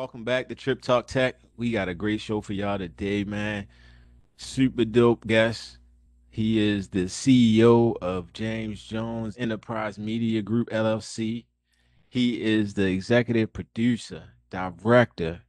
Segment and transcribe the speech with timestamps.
[0.00, 1.36] Welcome back to Trip Talk Tech.
[1.58, 3.66] We got a great show for y'all today, man.
[4.38, 5.76] Super dope guest.
[6.30, 11.44] He is the CEO of James Jones Enterprise Media Group LLC.
[12.08, 15.42] He is the executive producer, director,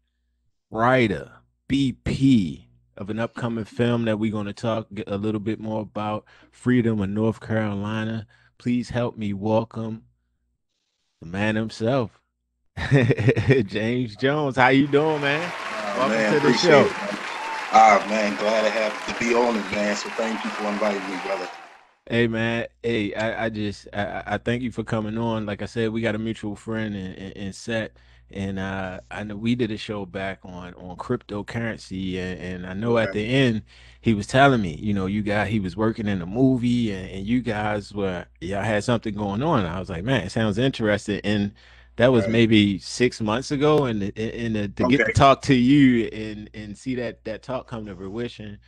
[0.70, 1.32] writer,
[1.70, 2.66] BP
[2.98, 7.00] of an upcoming film that we're going to talk a little bit more about Freedom
[7.00, 8.28] of North Carolina.
[8.58, 10.04] Please help me welcome
[11.22, 12.21] the man himself,
[13.68, 14.56] James Jones.
[14.56, 15.52] How you doing, man?
[15.52, 16.82] Oh, Welcome man, to the show.
[16.82, 16.92] It,
[17.74, 19.96] ah, man, glad to have to be on it, man.
[19.96, 21.48] So thank you for inviting me, brother.
[22.10, 25.46] Hey man, hey, I, I just I, I thank you for coming on.
[25.46, 27.96] Like I said, we got a mutual friend in, in, in Set,
[28.32, 32.74] and uh, I know we did a show back on on cryptocurrency, and, and I
[32.74, 33.08] know okay.
[33.08, 33.62] at the end
[34.02, 37.10] he was telling me, you know, you got he was working in a movie, and,
[37.12, 39.66] and you guys were y'all had something going on.
[39.66, 41.54] I was like, man, it sounds interesting, and
[41.98, 42.32] that was right.
[42.32, 44.98] maybe six months ago, and and, and to okay.
[44.98, 48.60] get to talk to you and and see that that talk come to fruition.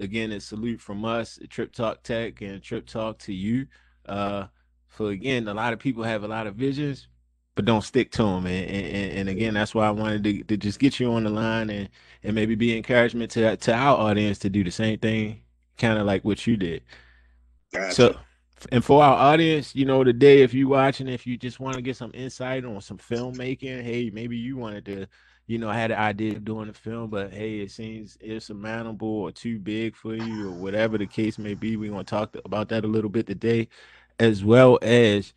[0.00, 3.66] Again, a salute from us, Trip Talk Tech, and Trip Talk to you.
[4.06, 4.46] Uh,
[4.88, 7.08] for again, a lot of people have a lot of visions,
[7.54, 8.46] but don't stick to them.
[8.46, 11.30] And, and, and again, that's why I wanted to, to just get you on the
[11.30, 11.88] line and,
[12.22, 15.42] and maybe be encouragement to to our audience to do the same thing,
[15.76, 16.82] kind of like what you did.
[17.72, 17.94] Gotcha.
[17.94, 18.16] So,
[18.70, 21.82] and for our audience, you know, today, if you're watching, if you just want to
[21.82, 25.06] get some insight on some filmmaking, hey, maybe you wanted to,
[25.46, 29.32] you know, had an idea of doing a film, but hey, it seems insurmountable or
[29.32, 31.76] too big for you, or whatever the case may be.
[31.76, 33.68] We're gonna talk about that a little bit today,
[34.18, 35.32] as well as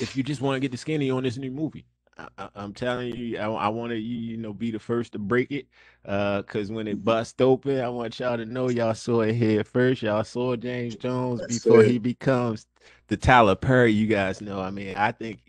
[0.00, 1.84] if you just want to get the skinny on this new movie.
[2.18, 5.18] I, am telling you, I, I want to you, you know be the first to
[5.18, 5.66] break it,
[6.04, 9.64] uh, cause when it bust open, I want y'all to know y'all saw it here
[9.64, 10.02] first.
[10.02, 11.90] Y'all saw James Jones That's before it.
[11.90, 12.66] he becomes
[13.08, 13.92] the Tyler Perry.
[13.92, 14.60] You guys know.
[14.60, 15.40] I mean, I think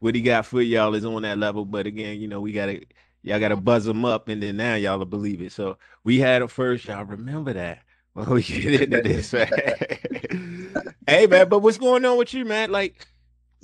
[0.00, 1.64] what he got for y'all is on that level.
[1.64, 2.82] But again, you know, we gotta
[3.22, 5.52] y'all gotta buzz him up, and then now y'all will believe it.
[5.52, 6.84] So we had it first.
[6.86, 7.80] Y'all remember that.
[8.14, 9.32] When we get into this,
[11.08, 12.70] hey man, but what's going on with you, man?
[12.70, 13.08] Like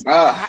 [0.04, 0.48] uh, how,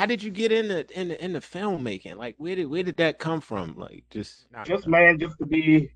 [0.00, 2.16] how, did you get into in the in the filmmaking?
[2.16, 3.74] Like, where did where did that come from?
[3.76, 5.90] Like, just just man, just to be.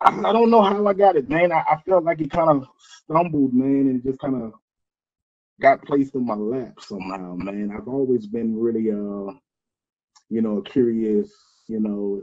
[0.00, 1.52] I, I don't know how I got it, man.
[1.52, 2.66] I, I felt like it kind of
[3.04, 4.54] stumbled, man, and just kind of
[5.60, 7.70] got placed in my lap somehow, man.
[7.76, 9.34] I've always been really, uh,
[10.30, 11.30] you know, a curious,
[11.66, 12.22] you know,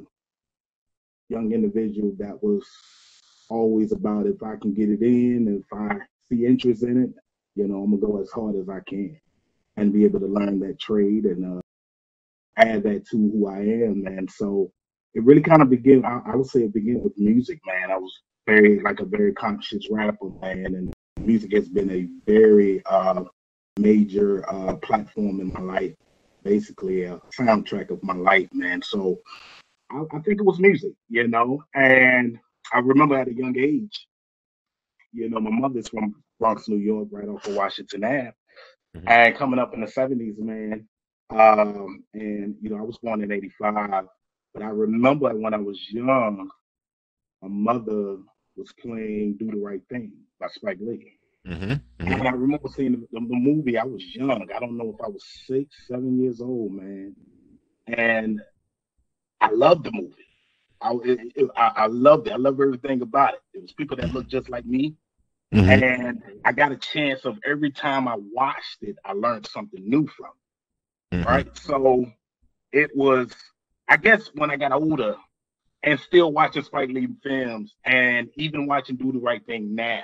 [1.29, 2.65] young individual that was
[3.49, 7.09] always about if I can get it in, if I see interest in it,
[7.55, 9.19] you know, I'm gonna go as hard as I can
[9.77, 11.61] and be able to learn that trade and uh,
[12.57, 14.71] add that to who I am, And So
[15.13, 16.05] it really kind of began.
[16.05, 17.91] I, I, would say it began with music, man.
[17.91, 18.13] I was
[18.45, 23.23] very like a very conscious rapper, man, and music has been a very uh,
[23.79, 25.93] major uh, platform in my life,
[26.43, 28.81] basically a soundtrack of my life, man.
[28.81, 29.19] So
[29.91, 32.37] I, I think it was music, you know, and
[32.73, 34.07] I remember at a young age,
[35.13, 38.33] you know, my mother's from Bronx, New York, right off of Washington Ave.
[38.95, 39.07] Mm-hmm.
[39.07, 40.87] And coming up in the 70s, man.
[41.29, 44.05] Um, and you know, I was born in 85,
[44.53, 46.49] but I remember when I was young,
[47.41, 48.17] my mother
[48.55, 51.11] was playing Do the Right Thing by Spike Lee.
[51.47, 51.63] Mm-hmm.
[51.63, 52.11] Mm-hmm.
[52.11, 53.77] And I remember seeing the, the, the, movie.
[53.77, 54.47] I was young.
[54.55, 57.15] I don't know if I was six, seven years old, man.
[57.87, 58.41] And
[59.41, 60.13] I loved the movie.
[60.81, 62.33] I, it, it, I, I loved it.
[62.33, 63.41] I loved everything about it.
[63.53, 64.95] It was people that looked just like me.
[65.53, 65.83] Mm-hmm.
[65.83, 70.07] And I got a chance of every time I watched it, I learned something new
[70.07, 70.31] from
[71.11, 71.15] it.
[71.15, 71.27] Mm-hmm.
[71.27, 71.57] Right.
[71.57, 72.05] So
[72.71, 73.33] it was,
[73.87, 75.15] I guess, when I got older
[75.83, 80.03] and still watching Spike Lee films and even watching Do the Right Thing now,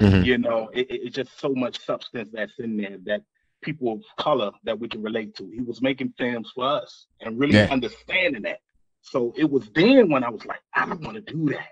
[0.00, 0.24] mm-hmm.
[0.24, 3.22] you know, it, it's just so much substance that's in there that
[3.62, 5.48] people of color that we can relate to.
[5.48, 7.68] He was making films for us and really yeah.
[7.70, 8.58] understanding that.
[9.00, 11.68] So it was then when I was like, I don't want to do that.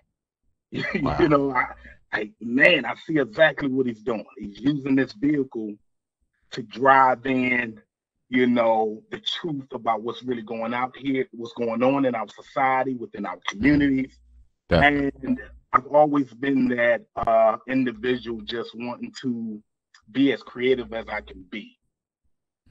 [1.02, 1.18] Wow.
[1.20, 1.66] you know, I,
[2.12, 4.24] like, man, I see exactly what he's doing.
[4.38, 5.74] He's using this vehicle
[6.50, 7.80] to drive in,
[8.28, 12.28] you know, the truth about what's really going out here, what's going on in our
[12.28, 14.18] society, within our communities.
[14.82, 15.40] And
[15.72, 19.62] I've always been that uh, individual just wanting to
[20.10, 21.78] be as creative as I can be,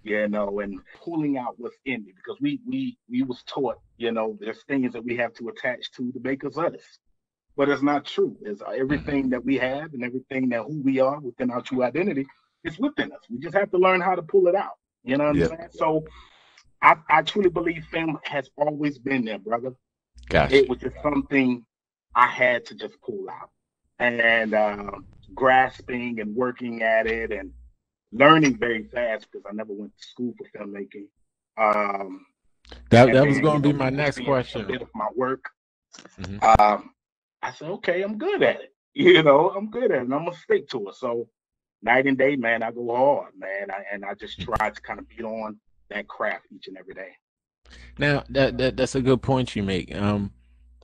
[0.03, 4.11] you know, and pulling out what's in me because we we we was taught, you
[4.11, 6.99] know, there's things that we have to attach to to make us us
[7.57, 8.38] but it's not true.
[8.42, 12.25] It's everything that we have and everything that who we are within our true identity
[12.63, 13.19] is within us.
[13.30, 14.77] We just have to learn how to pull it out.
[15.03, 15.69] You know what I'm saying?
[15.71, 16.06] So
[16.81, 19.74] I, I truly believe film has always been there, brother.
[20.30, 20.56] Gotcha.
[20.56, 21.65] It was just something
[22.15, 23.50] I had to just pull out
[24.00, 24.92] and uh,
[25.33, 27.51] grasping and working at it and
[28.12, 31.07] learning very fast because I never went to school for filmmaking.
[31.57, 32.25] Um,
[32.89, 34.62] That that was going to be my next question.
[34.62, 35.44] A bit of my work.
[36.19, 36.62] Mm-hmm.
[36.62, 36.92] Um,
[37.41, 38.73] I said, okay, I'm good at it.
[38.93, 40.01] You know, I'm good at it.
[40.01, 40.95] And I'm gonna stick to it.
[40.95, 41.29] So
[41.81, 44.99] night and day, man, I go hard, man, I, and I just try to kind
[44.99, 45.57] of beat on
[45.89, 47.11] that craft each and every day.
[47.97, 49.95] Now that, that that's a good point you make.
[49.95, 50.33] Um,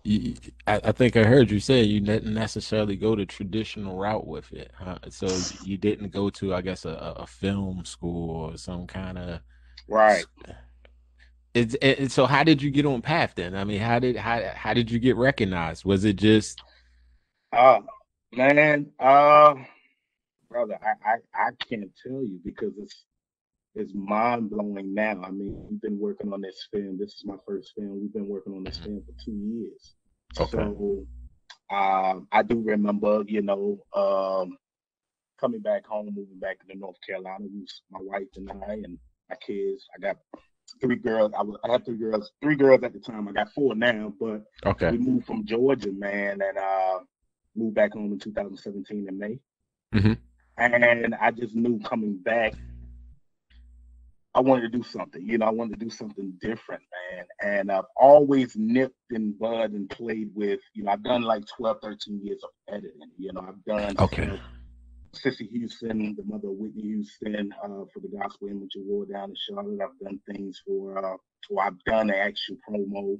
[0.04, 4.25] you, I, I, think I heard you say you didn't necessarily go the traditional route
[4.25, 4.71] with it.
[4.74, 5.00] Huh?
[5.09, 5.27] So
[5.65, 9.42] you didn't go to, I guess, a, a film school or some kind of
[9.89, 10.25] right.
[11.57, 13.56] It's it, so how did you get on path then?
[13.56, 15.86] I mean, how did how how did you get recognized?
[15.86, 16.62] Was it just
[17.51, 17.80] uh
[18.31, 19.56] man, uh
[20.50, 23.06] brother, I, I, I can't tell you because it's
[23.74, 25.21] it's mind blowing now.
[25.24, 26.98] I mean, we've been working on this film.
[27.00, 28.01] This is my first film.
[28.01, 29.95] We've been working on this film for two years.
[30.39, 30.51] Okay.
[30.57, 31.06] So
[31.75, 34.57] um, I do remember, you know, um,
[35.39, 37.45] coming back home, moving back to North Carolina.
[37.54, 38.98] We was my wife and I and
[39.30, 39.86] my kids.
[39.95, 40.18] I got
[40.81, 41.31] three girls.
[41.38, 43.28] I was I had three girls, three girls at the time.
[43.28, 44.92] I got four now, but okay.
[44.92, 47.00] we moved from Georgia, man, and uh,
[47.56, 49.40] moved back home in 2017 in May.
[49.94, 50.14] Mm-hmm.
[50.58, 52.54] And I just knew coming back,
[54.34, 55.22] I wanted to do something.
[55.24, 57.25] You know, I wanted to do something different, man.
[57.42, 61.78] And I've always nipped and bud and played with, you know, I've done like 12,
[61.81, 63.10] 13 years of editing.
[63.18, 64.40] You know, I've done okay.
[65.13, 69.36] Cissy Houston, the mother of Whitney Houston, uh, for the Gospel Image Award down in
[69.36, 69.80] Charlotte.
[69.81, 71.18] I've done things for, uh,
[71.50, 73.19] or I've done an actual promo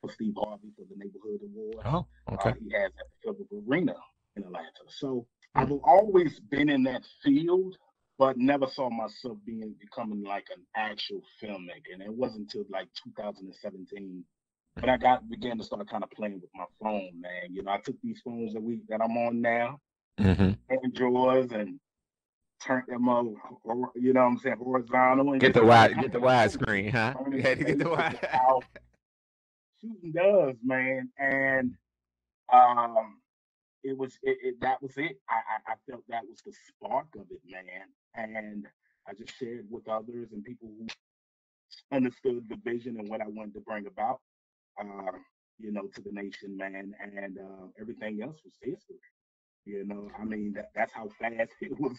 [0.00, 1.86] for Steve Harvey for the Neighborhood Award.
[1.86, 2.50] Oh, okay.
[2.50, 3.94] Uh, he has at the Phillips Arena
[4.36, 4.68] in Atlanta.
[4.88, 7.76] So I've always been in that field,
[8.18, 11.92] but never saw myself being becoming like an actual filmmaker.
[11.92, 14.24] And it wasn't until like 2017
[14.80, 17.50] when I got began to start kind of playing with my phone, man.
[17.50, 19.80] You know, I took these phones that we that I'm on now,
[20.18, 20.52] mm-hmm.
[20.84, 21.78] Androids, and
[22.64, 23.26] turn them up.
[23.94, 25.32] You know what I'm saying, horizontal.
[25.32, 27.14] And get the wide, get the wide screen, huh?
[27.30, 28.18] You had to get the wide.
[29.80, 31.74] Shooting does, man, and
[32.52, 33.18] um,
[33.86, 35.20] it was it, it, that was it.
[35.28, 37.88] I, I, I felt that was the spark of it, man.
[38.14, 38.66] And
[39.08, 40.86] I just shared with others and people who
[41.94, 44.20] understood the vision and what I wanted to bring about,
[44.80, 45.12] uh,
[45.58, 46.94] you know, to the nation, man.
[47.00, 48.96] And uh, everything else was history.
[49.66, 51.98] You know, I mean, that, that's how fast it was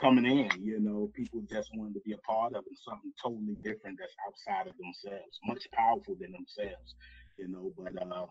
[0.00, 0.50] coming in.
[0.62, 4.14] You know, people just wanted to be a part of it, something totally different that's
[4.26, 6.94] outside of themselves, much powerful than themselves.
[7.36, 8.26] You know, but uh,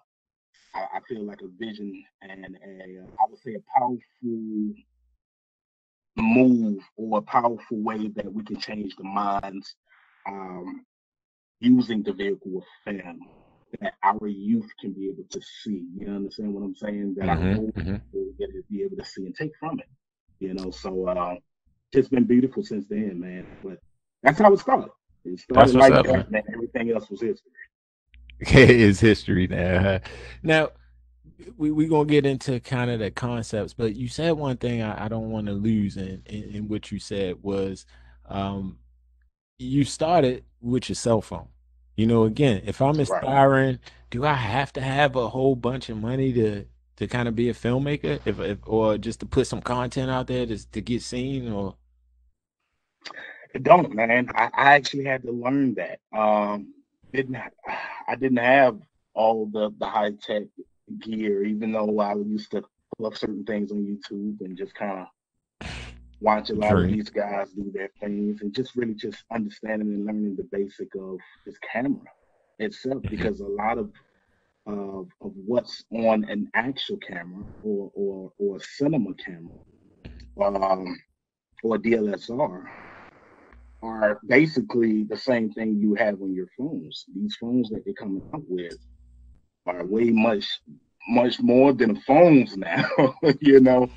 [0.74, 4.74] I, I feel like a vision and a, uh, I would say a powerful
[6.18, 9.76] move or a powerful way that we can change the minds
[10.28, 10.86] um,
[11.60, 13.20] using the vehicle of film
[13.82, 15.88] that our youth can be able to see.
[15.98, 17.16] You understand what I'm saying?
[17.18, 18.17] That mm-hmm, our old mm-hmm.
[18.48, 19.88] Will get to be able to see and take from it.
[20.40, 21.36] You know, so uh,
[21.92, 23.46] it's been beautiful since then, man.
[23.64, 23.80] But
[24.24, 24.90] that's how it started.
[25.26, 26.44] It started like up, that, man.
[26.54, 27.52] Everything else was history.
[28.40, 30.00] it's history now.
[30.44, 30.70] Now
[31.58, 35.06] we we gonna get into kind of the concepts, but you said one thing I,
[35.06, 37.86] I don't want to lose in, in, in what you said was
[38.28, 38.78] um
[39.58, 41.48] you started with your cell phone.
[41.96, 43.92] You know, again, if I'm aspiring, right.
[44.12, 46.66] do I have to have a whole bunch of money to
[46.98, 50.28] to kind of be a filmmaker, if, if or just to put some content out
[50.28, 51.76] there to to get seen, or
[53.54, 54.30] it don't, man.
[54.36, 56.00] I, I actually had to learn that.
[56.16, 56.74] Um,
[57.14, 57.38] didn't
[58.08, 58.80] I didn't have
[59.14, 60.44] all the the high tech
[61.00, 62.64] gear, even though I used to
[62.98, 65.08] pull up certain things on YouTube and just kind of
[66.20, 70.06] watch a lot of these guys do their things and just really just understanding and
[70.06, 72.02] learning the basic of this camera
[72.60, 73.16] itself mm-hmm.
[73.16, 73.92] because a lot of
[74.68, 79.58] of, of what's on an actual camera or or or a cinema camera
[80.46, 81.00] um,
[81.64, 82.66] or DLSR
[83.84, 87.06] are basically the same thing you have on your phones.
[87.16, 88.78] These phones that they're coming up with
[89.66, 90.46] are way much
[91.10, 92.90] much more than phones now.
[93.40, 93.90] you know,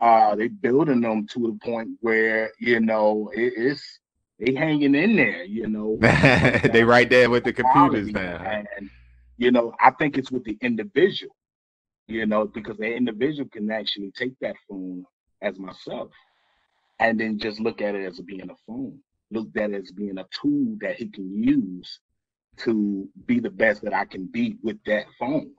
[0.00, 4.00] uh, they building them to the point where you know it, it's
[4.38, 5.44] they hanging in there.
[5.44, 8.36] You know, they right there with the computers now.
[8.36, 8.90] And
[9.38, 11.34] you know, I think it's with the individual.
[12.08, 15.04] You know, because the individual can actually take that phone
[15.42, 16.10] as myself
[17.00, 18.98] and then just look at it as being a phone
[19.30, 22.00] look at it as being a tool that he can use
[22.58, 25.52] to be the best that I can be with that phone,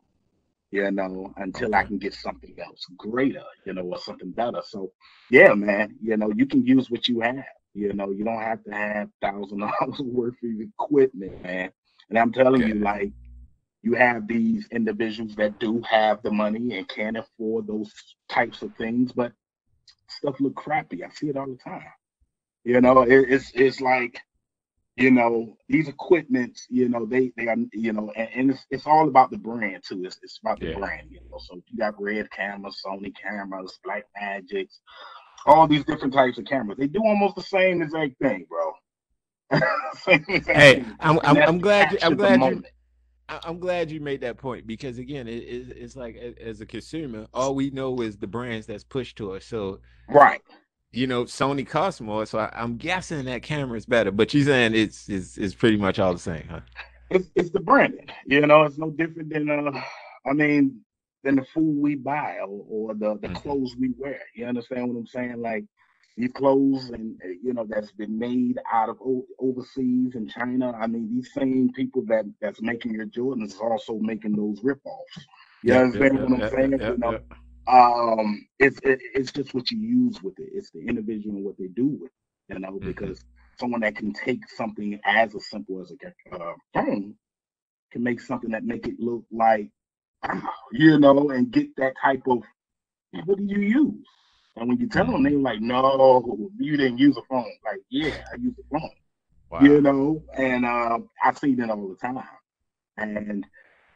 [0.72, 4.62] you know, until I can get something else greater, you know, or something better.
[4.66, 4.92] So,
[5.30, 7.46] yeah, man, you know, you can use what you have.
[7.74, 11.72] You know, you don't have to have thousand dollars worth of equipment, man.
[12.10, 13.12] And I'm telling you, like,
[13.82, 17.92] you have these individuals that do have the money and can afford those
[18.30, 19.32] types of things, but
[20.08, 21.04] stuff look crappy.
[21.04, 21.84] I see it all the time.
[22.64, 24.20] You know, it, it's it's like
[24.98, 28.86] you know, these equipments, you know, they they are, you know, and, and it's, it's
[28.86, 30.04] all about the brand too.
[30.04, 30.74] It's, it's about the Yeah.
[30.74, 31.40] brand, you know.
[31.40, 34.82] So you got red cameras, Sony cameras, Black Magics,
[35.46, 36.78] all these different types of cameras.
[36.78, 38.74] They do almost the same exact thing, bro.
[39.94, 40.96] Same exact Hey, thing.
[41.00, 42.66] I'm I'm, I'm glad you, I'm the glad you moment.
[43.30, 47.28] I'm glad you made that point because again, it, it, it's like as a consumer,
[47.34, 49.46] all we know is the brands that's pushed to us.
[49.46, 50.42] So Right.
[50.92, 54.12] you know, Sony costs more, so I, I'm guessing that camera is better.
[54.12, 56.62] But you're saying it's it's it's pretty much all the same, huh?
[57.10, 58.08] It's it's the branding.
[58.26, 59.82] You know, it's no different than uh
[60.26, 60.82] I mean
[61.24, 63.36] than the food we buy or, or the, the Mhm.
[63.36, 64.22] clothes we wear.
[64.36, 65.42] You understand what I'm saying?
[65.42, 65.66] Like
[66.20, 68.98] these clothes and uh, you know that's been made out of
[69.40, 70.74] overseas in China.
[70.74, 75.26] I mean, these same people that that's making your Jordans is also making those ripoffs.
[75.64, 76.82] You Yeah, understand yeah, what I'm saying?
[76.88, 77.20] you know,
[77.68, 81.58] um it's it, it's just what you use with it it's the individual and what
[81.58, 82.86] they do with it you know Mhm.
[82.86, 83.24] because
[83.60, 87.16] someone that can take something as as simple as a uh, phone
[87.92, 89.70] can make something that make it look like
[90.72, 92.44] you know and get that type of
[93.26, 94.08] what do you use
[94.60, 98.12] and when you tell them they're like no you didn't use a phone like yeah
[98.34, 98.89] i use a phone
[99.50, 99.62] Wow.
[99.62, 102.24] you know, and uh, I see that all the time,
[102.98, 103.46] and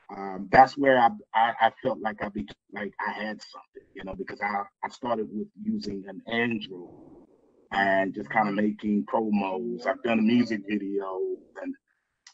[0.09, 4.03] um, that's where I, I I felt like I be like I had something, you
[4.03, 6.89] know, because I I started with using an Android
[7.71, 9.85] and just kind of making promos.
[9.85, 11.75] I've done music videos and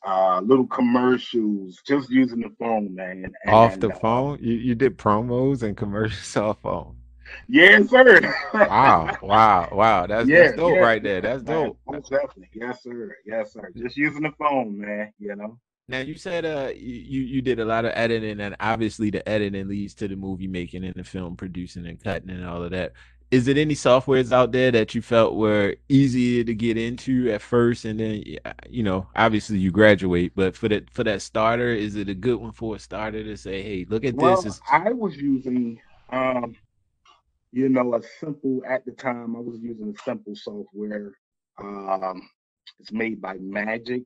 [0.06, 3.34] uh, little commercials, just using the phone, man.
[3.44, 6.99] And, Off the uh, phone, you, you did promos and commercials off phone.
[7.48, 8.36] Yes, sir.
[8.54, 10.08] Wow, wow, wow.
[10.08, 11.22] That's Yeah, that's dope yeah, right there.
[11.22, 11.78] That's dope.
[11.88, 13.16] Most definitely, yes, sir.
[13.26, 13.72] Yes, sir.
[13.76, 15.14] Just using the phone, man.
[15.20, 15.58] You know.
[15.88, 19.68] Now you said uh you you did a lot of editing and obviously the editing
[19.68, 22.94] leads to the movie making and the film producing and cutting and all of that.
[23.32, 27.42] Is it any softwares out there that you felt were easier to get into at
[27.42, 28.24] first and then
[28.70, 32.38] you know obviously you graduate but for that for that starter is it a good
[32.40, 35.80] one for a starter to say hey look at Well, this it's, I was using,
[36.12, 36.56] um,
[37.52, 39.36] you know, a simple at the time.
[39.36, 41.12] I was using a simple software.
[41.62, 42.22] Um,
[42.80, 44.06] it's made by Magix,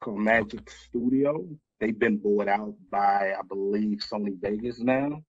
[0.00, 1.46] called Magic Studio.
[1.78, 5.22] They've been bought out by, I believe, Sony Vegas now.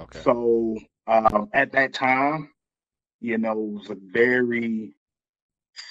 [0.00, 0.76] okay So
[1.06, 2.50] um, at that time,
[3.20, 4.94] you know, it was a very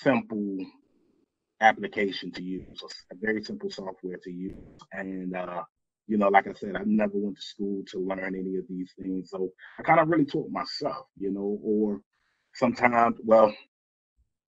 [0.03, 0.57] simple
[1.61, 4.53] application to use, a very simple software to use.
[4.91, 5.63] And, uh,
[6.07, 8.93] you know, like I said, I never went to school to learn any of these
[9.01, 9.29] things.
[9.31, 12.01] So I kind of really taught myself, you know, or
[12.53, 13.53] sometimes, well,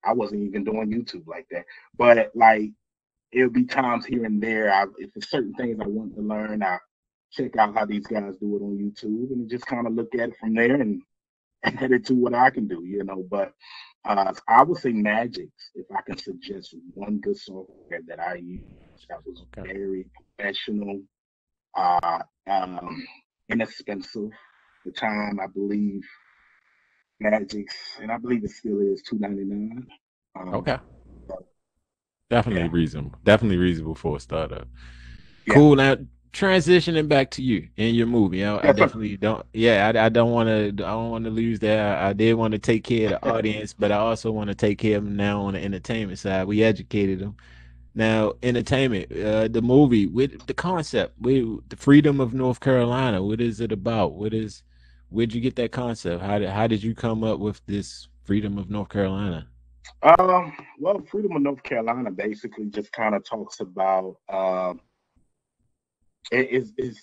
[0.06, 1.66] I wasn't even doing YouTube like that,
[1.98, 2.72] but like
[3.32, 4.72] it'll be times here and there.
[4.74, 6.80] I, if there's certain things I want to learn, I
[7.32, 10.30] check out how these guys do it on YouTube and just kind of look at
[10.30, 11.02] it from there and,
[11.64, 13.26] and head it to what I can do, you know.
[13.30, 13.54] But
[14.06, 18.62] uh, I would say Magix, if I can suggest one good software that I use
[19.10, 19.70] that was Okay.
[19.70, 20.06] very
[20.38, 21.02] professional,
[21.76, 23.06] uh, um,
[23.50, 24.32] inexpensive.
[24.86, 26.04] The time I believe
[27.24, 27.68] Magix,
[28.02, 29.88] and I believe it still is two ninety nine.
[30.40, 30.78] Um, okay
[32.30, 32.70] definitely Yeah.
[32.70, 34.68] reasonable definitely reasonable for a startup
[35.48, 35.54] Yeah.
[35.56, 35.96] cool now
[36.34, 40.32] transitioning back to you in your movie I, I definitely don't yeah I, I don't
[40.32, 43.06] want to I don't want to lose that I, I did want to take care
[43.06, 45.64] of the audience but I also want to take care of them now on the
[45.64, 47.38] entertainment side we educated them
[47.96, 53.42] now entertainment uh the movie with the concept with the freedom of North Carolina what
[53.42, 54.64] is it about what is
[55.10, 58.58] where'd you get that concept how did how did you come up with this freedom
[58.58, 59.48] of North Carolina
[60.02, 64.82] Um, well, Freedom of North Carolina basically just kind of talks about um,
[66.32, 67.00] it is is.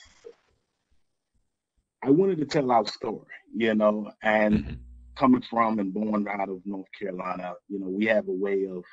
[2.05, 4.79] I wanted to tell our story, you know, and Mhm.
[5.17, 8.85] coming from and born out of North Carolina, you know, we have a way of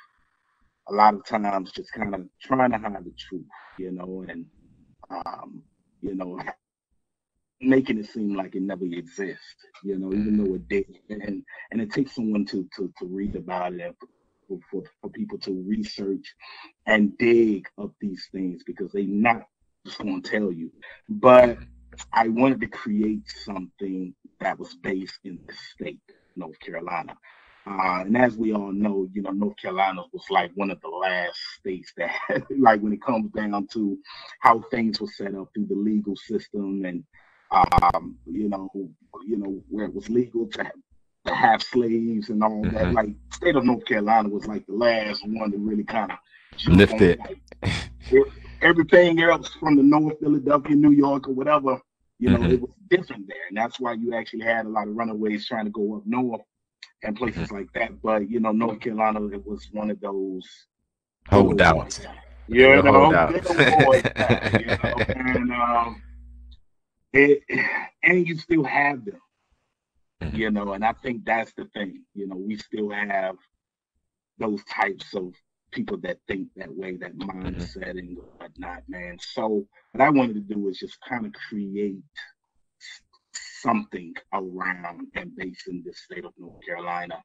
[0.88, 3.44] a lot of times just kind of trying to hide the truth,
[3.78, 4.46] you know, and
[5.10, 5.62] um,
[6.00, 6.40] you know,
[7.60, 10.86] making it seem like it never exists, you know, even though it did.
[11.08, 13.94] And and it takes someone to to to read about it
[14.48, 16.34] for, for, for people to research
[16.86, 19.42] and dig up these things because they not
[19.86, 20.70] just gonna tell you.
[21.08, 21.58] But
[22.12, 26.00] I wanted to create something that was based in the state,
[26.36, 27.16] North Carolina.
[27.66, 30.88] Uh, and as we all know, you know, North Carolina was like one of the
[30.88, 32.10] last states that,
[32.58, 33.98] like, when it comes down to
[34.40, 37.04] how things were set up through the legal system, and
[37.52, 38.70] um, you know,
[39.26, 40.72] you know, where it was legal to have,
[41.26, 42.86] to have slaves and all that.
[42.86, 42.94] Mhm.
[42.94, 46.18] Like, state of North Carolina was like the last one to really kind of
[46.68, 47.18] Lift it.
[48.62, 51.80] everything else from the North, Philadelphia, New York, or whatever,
[52.18, 52.52] you know, Mhm.
[52.52, 53.46] it was different there.
[53.48, 56.42] And that's why you actually had a lot of runaways trying to go up north
[57.02, 57.54] and places Mm-hmm.
[57.56, 58.00] like that.
[58.02, 60.46] But, you know, North Carolina, it was one of those
[61.28, 61.98] hold out.
[62.48, 63.32] You know, hold out.
[63.32, 66.02] you know, and um,
[67.12, 67.42] it,
[68.02, 69.20] and you still have them.
[70.22, 70.36] Mm-hmm.
[70.36, 72.04] You know, and I think that's the thing.
[72.14, 73.36] You know, we still have
[74.38, 75.32] those types of
[75.70, 77.46] people that think that way, that mm-hmm.
[77.46, 79.16] mindset and whatnot, man.
[79.20, 82.02] So what I wanted to do is just kind of create
[83.60, 87.22] something around and based in the state of North Carolina.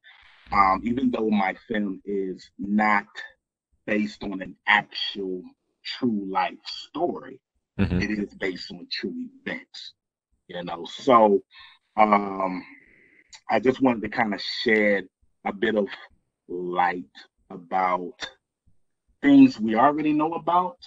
[0.51, 3.07] Um, even though my film is not
[3.87, 5.41] based on an actual
[5.83, 7.39] true life story,
[7.79, 7.99] mm-hmm.
[7.99, 9.93] it is based on true events.
[10.47, 11.41] You know, so
[11.97, 12.63] um,
[13.49, 15.07] I just wanted to kind of shed
[15.45, 15.87] a bit of
[16.47, 17.05] light
[17.49, 18.27] about
[19.21, 20.77] things we already know about,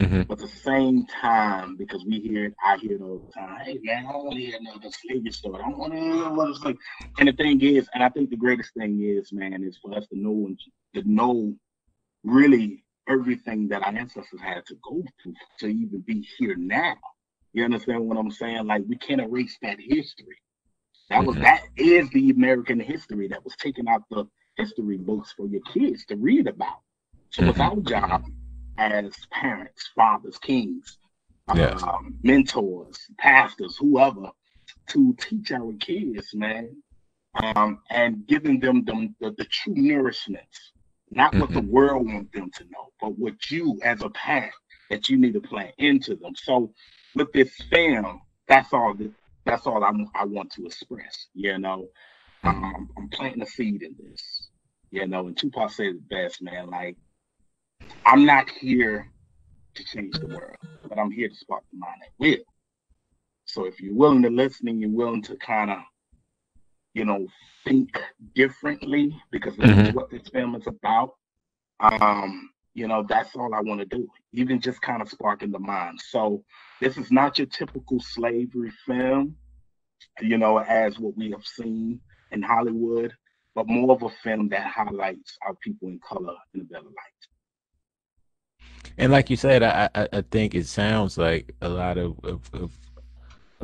[0.00, 0.22] mm-hmm.
[0.22, 3.60] but at the same time, because we hear it, I hear it all the time.
[3.64, 5.62] Hey man, I don't want to hear another slavery story.
[5.62, 6.76] I don't want to hear what it's like.
[7.18, 10.06] And the thing is, and I think the greatest thing is, man, is for us
[10.08, 10.58] to know and
[10.94, 11.54] to know
[12.24, 16.94] really everything that our ancestors had to go through to even be here now.
[17.52, 18.66] You understand what I'm saying?
[18.66, 20.38] Like we can't erase that history.
[21.10, 21.44] That was mm-hmm.
[21.44, 24.24] that is the American history that was taken out the
[24.56, 26.78] history books for your kids to read about.
[27.30, 27.50] So mm-hmm.
[27.50, 28.24] it's our job
[28.78, 30.98] as parents, fathers, kings,
[31.54, 31.82] yes.
[31.82, 34.30] um, mentors, pastors, whoever,
[34.88, 36.76] to teach our kids, man,
[37.42, 40.42] um, and giving them the, the, the true nourishment,
[41.10, 41.40] not mm-hmm.
[41.40, 41.70] what the mm-hmm.
[41.70, 44.52] world wants them to know, but what you as a parent
[44.90, 46.34] that you need to plant into them.
[46.36, 46.72] So
[47.14, 48.94] with this film, that's all.
[49.46, 51.26] That's all I'm, I want to express.
[51.34, 51.88] You know,
[52.44, 52.64] mm-hmm.
[52.64, 54.48] um, I'm planting a seed in this.
[54.90, 56.70] You know, and Tupac said it best, man.
[56.70, 56.96] Like
[58.06, 59.10] I'm not here
[59.74, 60.56] to change the world,
[60.88, 62.44] but I'm here to spark the mind that will.
[63.46, 65.78] So if you're willing to listen and you're willing to kind of,
[66.94, 67.26] you know,
[67.64, 68.00] think
[68.34, 69.96] differently, because that's mm-hmm.
[69.96, 71.14] what this film is about,
[71.80, 74.08] um, you know, that's all I want to do.
[74.32, 76.00] Even just kind of sparking the mind.
[76.00, 76.44] So
[76.80, 79.36] this is not your typical slavery film,
[80.20, 82.00] you know, as what we have seen
[82.32, 83.12] in Hollywood,
[83.54, 87.28] but more of a film that highlights our people in color in a better light.
[88.98, 92.40] And like you said, I, I, I think it sounds like a lot of, of,
[92.52, 92.78] of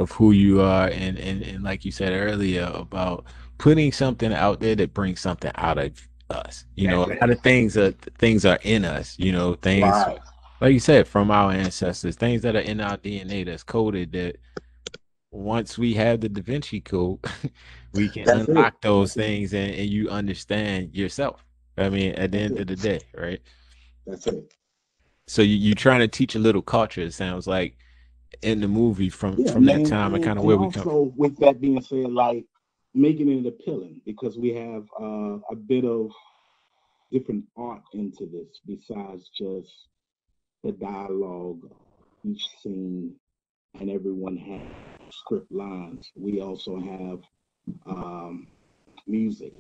[0.00, 3.24] of who you are and, and and like you said earlier about
[3.58, 6.64] putting something out there that brings something out of us.
[6.74, 10.18] You know a lot of things are things are in us you know things wow.
[10.60, 14.36] like you said from our ancestors things that are in our dna that's coded that
[15.32, 17.18] once we have the da vinci code
[17.94, 18.82] we can that's unlock it.
[18.82, 21.44] those things and, and you understand yourself.
[21.76, 23.40] I mean at the end of the day right?
[24.06, 24.52] That's it
[25.30, 27.02] so you, you're trying to teach a little culture.
[27.02, 27.76] It sounds like
[28.42, 30.82] in the movie from yeah, from that time and, kind of where we come.
[30.82, 32.46] So with that being said, like
[32.94, 36.10] making it appealing because we have uh, a bit of
[37.12, 39.70] different art into this besides just
[40.64, 41.60] the dialogue,
[42.24, 43.14] each scene,
[43.78, 46.10] and everyone has script lines.
[46.16, 47.20] We also have
[47.86, 48.48] um,
[49.06, 49.52] music,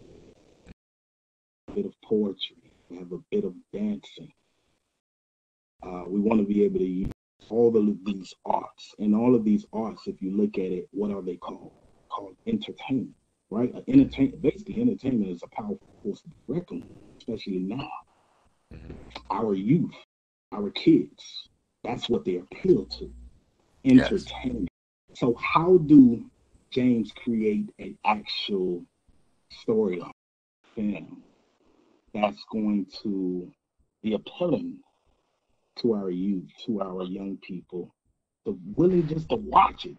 [1.68, 4.32] a bit of poetry, we have a bit of dancing,
[5.82, 7.12] uh, we want to be able to use
[7.48, 8.94] all of these arts.
[8.98, 11.72] And all of these arts, if you look at it, what are they called?
[12.08, 13.14] Called entertainment,
[13.50, 13.72] right?
[13.74, 16.84] Uh, entertainment, basically, entertainment is a powerful force to reckon,
[17.18, 17.88] especially now.
[18.74, 18.92] Mm-hmm.
[19.30, 19.94] Our youth,
[20.52, 21.48] our kids,
[21.84, 23.10] that's what they appeal to.
[23.84, 24.68] Entertainment.
[25.08, 25.18] Yes.
[25.18, 26.24] So, how do
[26.70, 28.84] James create an actual
[29.66, 30.10] storyline
[30.74, 31.22] film
[32.14, 33.50] that's going to
[34.02, 34.78] be appealing
[35.80, 37.94] to our youth, to our young people,
[38.46, 39.96] to willing just to watch it.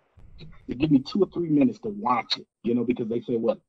[0.70, 3.36] To give me two or three minutes to watch it, you know, because they say
[3.36, 3.60] what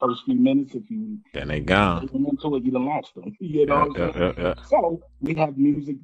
[0.00, 3.36] first few minutes if you then they gone into it, you done lost them.
[3.40, 5.96] You know, yeah, yeah, yeah, so we have music.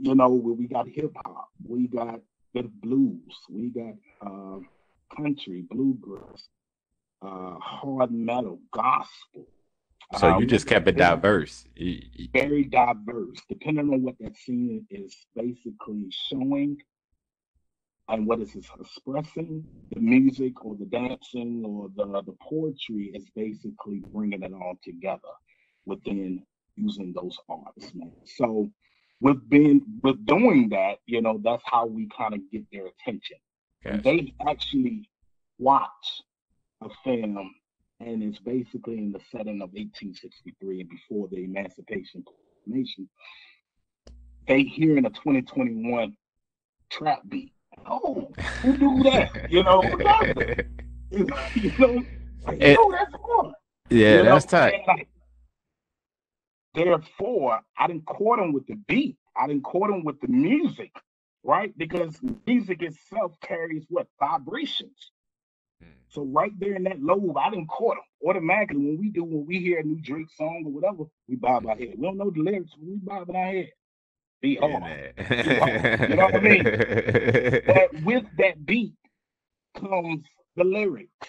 [0.00, 2.20] You know, we got hip hop, we got
[2.54, 4.58] bit blues, we got uh,
[5.16, 6.48] country, bluegrass,
[7.22, 9.46] uh, hard metal, gospel.
[10.18, 11.64] So you um, just kept it diverse.
[12.32, 16.78] Very diverse, depending on what that scene is basically showing
[18.08, 19.64] and what it's expressing.
[19.92, 25.20] The music or the dancing or the, the poetry is basically bringing it all together
[25.86, 26.42] within
[26.74, 28.12] using those arts, man.
[28.24, 28.68] So
[29.20, 33.36] with being with doing that, you know, that's how we kind of get their attention.
[33.84, 35.08] They actually
[35.58, 36.22] watch
[36.82, 37.54] a film
[38.00, 43.08] and it's basically in the setting of 1863 and before the Emancipation Proclamation.
[44.48, 46.16] They hear in a 2021
[46.90, 47.52] trap beat.
[47.86, 48.30] Oh,
[48.62, 49.30] who do that?
[49.50, 49.82] You know,
[51.54, 52.04] you know,
[52.46, 53.52] like, it, oh, that's fun.
[53.90, 54.34] Yeah, you know?
[54.34, 54.82] that's tight.
[54.86, 55.08] Like,
[56.74, 59.16] Therefore, I didn't court him with the beat.
[59.36, 60.92] I didn't court him with the music,
[61.42, 61.76] right?
[61.76, 65.10] Because music itself carries what vibrations.
[65.82, 65.88] Hmm.
[66.08, 68.76] So right there in that lobe, I didn't court them automatically.
[68.76, 71.76] When we do, when we hear a new Drake song or whatever, we bob our
[71.76, 71.94] head.
[71.96, 73.72] We don't know the lyrics, we bob our head.
[74.40, 74.72] Be hard.
[74.72, 76.08] hard.
[76.08, 76.64] You know what I mean?
[77.66, 78.94] but with that beat
[79.74, 80.24] comes
[80.56, 81.28] the lyrics,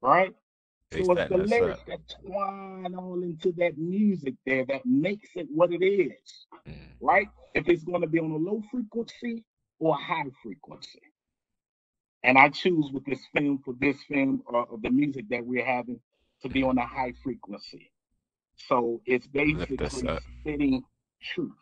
[0.00, 0.34] right?
[0.92, 5.72] So it's the lyrics that twine all into that music there that makes it what
[5.72, 6.74] it is, mm.
[7.00, 7.26] right?
[7.54, 9.42] If it's going to be on a low frequency
[9.80, 11.00] or a high frequency.
[12.24, 15.64] And I choose with this film for this film uh, of the music that we're
[15.64, 16.00] having
[16.42, 17.90] to be on a high frequency.
[18.56, 19.88] So it's basically
[20.40, 20.82] spitting
[21.22, 21.52] truth,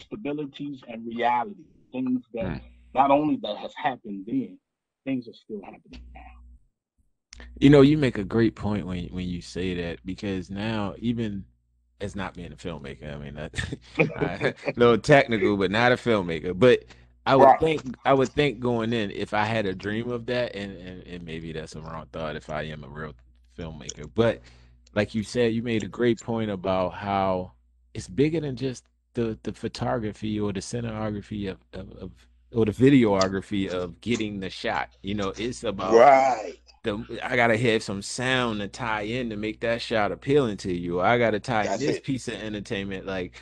[0.00, 2.60] stabilities, and reality, things that mm.
[2.94, 4.58] not only that has happened then,
[5.04, 6.20] things are still happening now.
[7.58, 11.44] You know, you make a great point when when you say that because now even
[12.00, 13.76] as not being a filmmaker, I mean that
[14.66, 16.56] a little technical, but not a filmmaker.
[16.56, 16.84] But
[17.26, 20.54] I would think I would think going in if I had a dream of that,
[20.54, 23.14] and, and and maybe that's a wrong thought if I am a real
[23.58, 24.10] filmmaker.
[24.14, 24.42] But
[24.94, 27.52] like you said, you made a great point about how
[27.94, 28.84] it's bigger than just
[29.14, 32.10] the the photography or the cinematography of, of, of
[32.52, 34.90] or the videography of getting the shot.
[35.02, 39.36] You know, it's about right the I gotta have some sound to tie in to
[39.36, 41.00] make that shot appealing to you.
[41.00, 42.04] I gotta tie that's this it.
[42.04, 43.06] piece of entertainment.
[43.06, 43.40] Like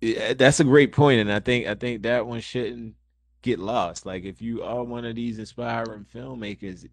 [0.00, 2.94] that's a great point, and I think I think that one shouldn't
[3.42, 4.06] get lost.
[4.06, 6.88] Like if you are one of these inspiring filmmakers,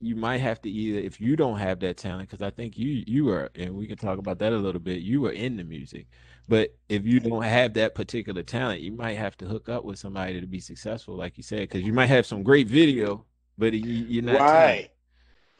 [0.00, 3.04] you might have to either if you don't have that talent, because I think you
[3.06, 5.00] you are, and we can talk about that a little bit.
[5.00, 6.06] You are in the music,
[6.48, 9.98] but if you don't have that particular talent, you might have to hook up with
[9.98, 13.24] somebody to be successful, like you said, because you might have some great video
[13.58, 14.90] but you, are not right.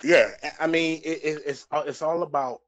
[0.02, 2.60] Yeah, I mean, it, it, it's uh, it's all about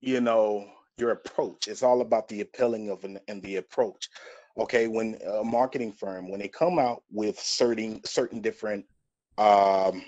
[0.00, 1.68] you know your approach.
[1.68, 4.08] It's all about the appealing of an, and the approach.
[4.56, 8.84] Okay, when a marketing firm when they come out with certain certain different
[9.36, 10.04] um,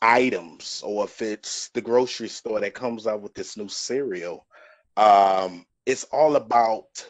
[0.00, 4.46] items, or if it's the grocery store that comes out with this new cereal,
[4.96, 7.06] um, it's all about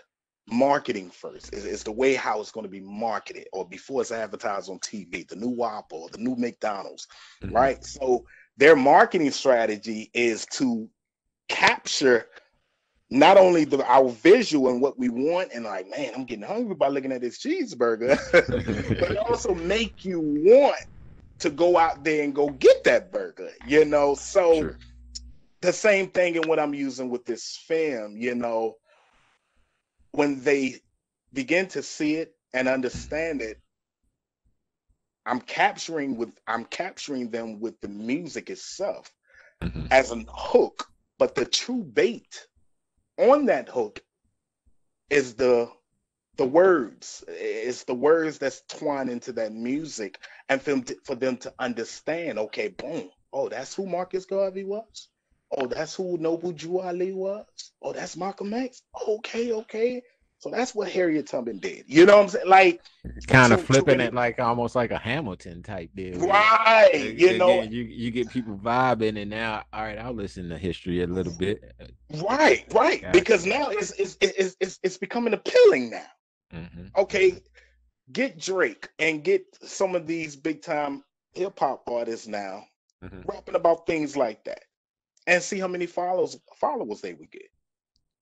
[0.50, 1.52] marketing first.
[1.52, 4.78] It's, it's, the way how it's going to be marketed or before it's advertised on
[4.78, 7.06] TV, the new Whopper, the new McDonald's,
[7.42, 7.54] mm-hmm.
[7.54, 7.84] right?
[7.84, 8.24] So
[8.56, 10.88] their marketing strategy is to
[11.48, 12.26] capture
[13.10, 16.74] not only the our visual and what we want, and like, man, I'm getting hungry
[16.74, 18.18] by looking at this cheeseburger,
[19.00, 20.86] but also make you want
[21.38, 24.14] to go out there and go get that burger, you know.
[24.14, 24.78] So sure.
[25.60, 28.76] the same thing in what I'm using with this film, you know
[30.12, 30.80] when they
[31.32, 33.60] begin to see it and understand it,
[35.26, 39.12] I'm capturing with I'm capturing them with the music itself
[39.62, 39.86] mm-hmm.
[39.90, 40.86] as a hook,
[41.18, 42.46] but the true bait
[43.18, 44.00] on that hook
[45.10, 45.70] is the
[46.36, 47.24] the words.
[47.28, 51.52] It's the words that's twined into that music, and for them to, for them to
[51.58, 52.38] understand.
[52.38, 53.10] Okay, boom.
[53.32, 55.08] Oh, that's who Marcus Garvey was.
[55.56, 57.46] Oh, that's who Noble Drew Ali was.
[57.82, 58.82] Oh, that's Malcolm X.
[59.08, 60.02] Okay, okay.
[60.40, 61.84] So that's what Harriet Tubman did.
[61.88, 62.48] You know what I'm saying?
[62.48, 62.80] Like
[63.26, 66.18] kind of flipping it like almost like a Hamilton type deal.
[66.20, 67.14] Right.
[67.18, 71.02] you know, you you get people vibing and now all right, I'll listen to history
[71.02, 71.72] a little bit.
[72.22, 73.02] Right, right.
[73.02, 73.18] Gotcha.
[73.18, 76.06] Because now it's it's, it's it's it's becoming appealing now.
[76.54, 76.86] Mm-hmm.
[76.96, 77.42] Okay.
[78.12, 81.02] Get Drake and get some of these big time
[81.34, 82.64] hip hop artists now
[83.04, 83.20] mm-hmm.
[83.26, 84.62] rapping about things like that
[85.26, 87.50] and see how many followers followers they would get.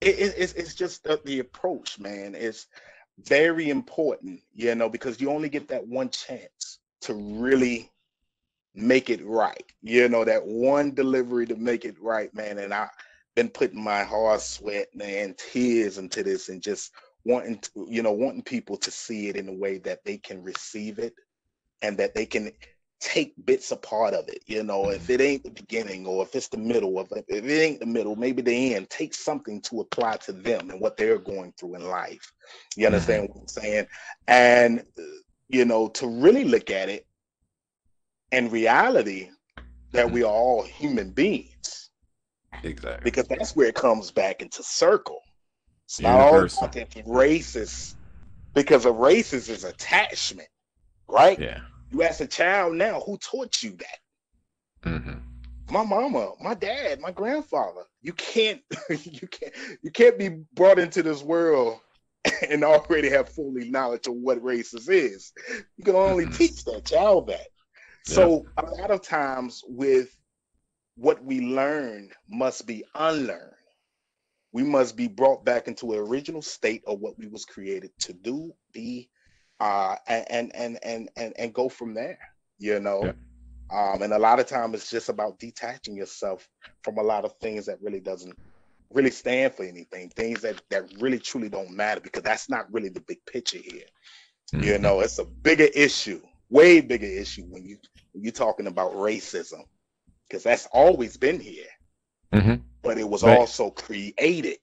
[0.01, 2.35] It, it, it's, it's just the, the approach, man.
[2.35, 2.67] It's
[3.19, 7.91] very important, you know, because you only get that one chance to really
[8.75, 9.65] make it right.
[9.83, 12.59] You know, that one delivery to make it right, man.
[12.59, 12.91] And I've
[13.35, 16.93] been putting my heart, sweat, and tears into this and just
[17.25, 20.43] wanting to, you know, wanting people to see it in a way that they can
[20.43, 21.15] receive it
[21.83, 22.53] and that they can
[23.01, 24.43] take bits apart of it.
[24.47, 27.45] You know, if it ain't the beginning or if it's the middle of it, if
[27.45, 30.97] it ain't the middle, maybe the end, take something to apply to them and what
[30.97, 32.33] they're going through in life.
[32.77, 33.33] You understand mm-hmm.
[33.33, 33.87] what I'm saying?
[34.29, 34.85] And,
[35.49, 37.07] you know, to really look at it
[38.33, 39.31] in reality,
[39.93, 41.91] that we are all human beings.
[42.63, 43.05] Exactly.
[43.05, 45.21] Because that's where it comes back into circle.
[45.85, 47.95] It's not all about that racist,
[48.55, 50.49] because a racist is attachment,
[51.09, 51.39] right?
[51.39, 54.91] Yeah you ask a child now, who taught you that?
[54.91, 55.19] Mm-hmm.
[55.71, 57.83] My mama, my dad, my grandfather.
[58.03, 61.81] You can't, you can't, you can't be brought into this world
[62.49, 65.33] and already have fully knowledge of what racist is.
[65.77, 66.35] You can only mm-hmm.
[66.35, 67.49] teach that child that.
[68.09, 68.15] Yeah.
[68.15, 70.17] So a lot of times with
[70.97, 73.53] what we learn must be unlearned.
[74.53, 78.13] we must be brought back into an original state of what we was created to
[78.15, 79.11] do, be,
[79.61, 82.19] uh, and and and and and go from there.
[82.59, 83.93] You know, yeah.
[83.93, 86.49] um, and a lot of time it's just about detaching yourself
[86.83, 88.37] from a lot of things that really doesn't
[88.93, 92.89] really stand for anything, things that that really truly don't matter because that's not really
[92.89, 93.85] the big picture here.
[94.55, 94.65] Mm-hmm.
[94.65, 97.79] You know, it's a bigger issue, way bigger issue when you
[98.13, 99.65] when you're talking about racism,
[100.29, 101.67] because that's always been here,
[102.33, 102.55] mm-hmm.
[102.83, 103.39] but it was right.
[103.39, 104.59] also created.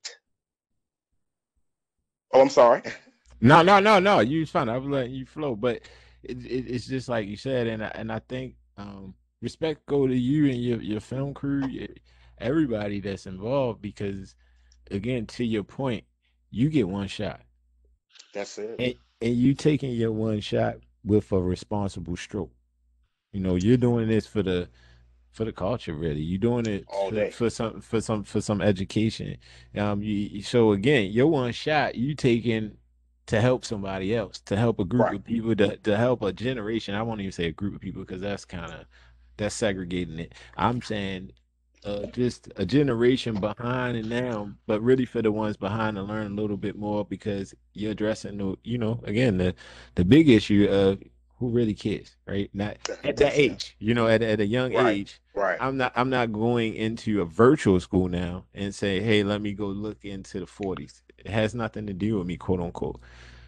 [2.34, 2.82] Oh, I'm sorry.
[3.44, 4.22] No, no, no, no.
[4.22, 4.70] You fine.
[4.70, 5.82] I was letting you flow, but
[6.24, 10.08] it, it, it's just like you said, and I, and I think um, respect go
[10.08, 11.64] to you and your your film crew,
[12.40, 14.34] everybody that's involved, because
[14.90, 16.06] again, to your point,
[16.50, 17.42] you get one shot.
[18.34, 18.76] That's it.
[18.80, 22.52] And, and you taking your one shot with a responsible stroke.
[23.34, 24.70] You know, you're doing this for the
[25.32, 29.36] for the culture really you're doing it for, for, some for some for some education
[29.76, 32.78] um you, so again your one shot you taking
[33.28, 35.16] to help somebody else, to help a group right.
[35.16, 36.96] of people, to, to help a generation.
[36.96, 38.86] I won't even say a group of people because that's kind of
[39.38, 40.34] that's segregating it.
[40.58, 41.32] I'm saying
[41.86, 46.32] uh, just a generation behind and now, but really for the ones behind to learn
[46.32, 49.54] a little bit more because you're addressing the, you know, again the
[49.96, 51.02] the big issue of
[51.44, 52.50] who really cares, right?
[52.54, 54.96] Not at that age, you know, at, at a young right.
[54.96, 55.20] age.
[55.36, 55.58] Right.
[55.60, 59.52] I'm not I'm not going into a virtual school now and say, hey, let me
[59.52, 61.02] go look into the 40s.
[61.18, 63.02] It has nothing to do with me, quote unquote.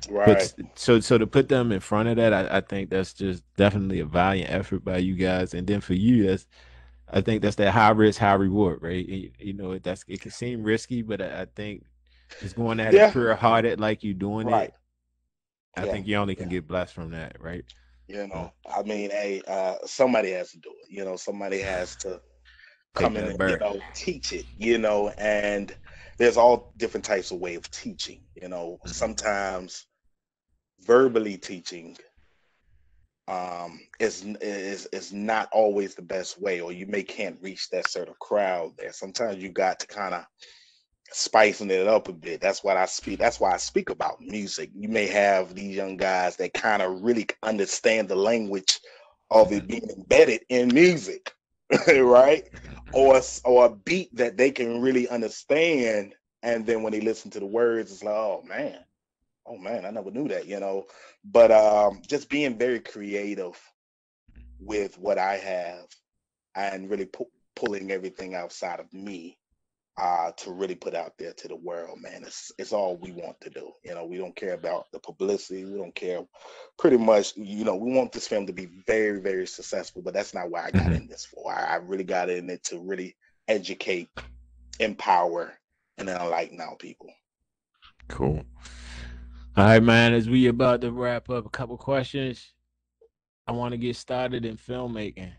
[0.09, 0.53] Right.
[0.57, 3.43] But, so so to put them in front of that, I, I think that's just
[3.55, 5.53] definitely a valiant effort by you guys.
[5.53, 6.47] And then for you, that's
[7.09, 9.07] I think that's that high risk, high reward, right?
[9.07, 11.85] You, you know, that's it can seem risky, but I, I think
[12.41, 13.07] just going at yeah.
[13.07, 14.69] it pure hearted like you doing right.
[14.69, 14.75] it.
[15.77, 15.91] I yeah.
[15.91, 16.57] think you only can yeah.
[16.57, 17.63] get blessed from that, right?
[18.07, 20.91] You know, I mean, hey, uh, somebody has to do it.
[20.91, 22.21] You know, somebody has to
[22.93, 24.45] come in and you know teach it.
[24.57, 25.75] You know, and
[26.17, 28.21] there's all different types of way of teaching.
[28.39, 28.89] You know, mm-hmm.
[28.89, 29.87] sometimes
[30.85, 31.97] verbally teaching
[33.27, 37.89] um, is is is not always the best way, or you may can't reach that
[37.89, 38.93] sort of crowd there.
[38.93, 40.25] Sometimes you got to kind of
[41.11, 42.41] spicing it up a bit.
[42.41, 43.19] That's what I speak.
[43.19, 44.71] That's why I speak about music.
[44.75, 48.79] You may have these young guys that kind of really understand the language
[49.31, 51.33] of it being embedded in music,
[51.87, 52.43] right?
[52.93, 57.39] Or or a beat that they can really understand, and then when they listen to
[57.39, 58.79] the words, it's like, oh man,
[59.45, 60.85] oh man, I never knew that, you know.
[61.23, 63.59] But um, just being very creative
[64.59, 65.87] with what I have,
[66.55, 69.37] and really pu- pulling everything outside of me
[69.97, 72.23] uh, to really put out there to the world, man.
[72.23, 73.71] It's it's all we want to do.
[73.83, 75.63] You know, we don't care about the publicity.
[75.63, 76.21] We don't care
[76.77, 80.33] pretty much, you know, we want this film to be very, very successful, but that's
[80.33, 80.93] not why I got mm-hmm.
[80.93, 81.53] in this for.
[81.53, 83.15] I, I, really got in it to really
[83.47, 84.09] educate,
[84.79, 85.53] empower,
[85.97, 87.09] and enlighten our people.
[88.09, 88.43] Cool.
[89.55, 90.13] All right, man.
[90.13, 92.51] As we about to wrap up, a couple questions.
[93.47, 95.31] I want to get started in filmmaking.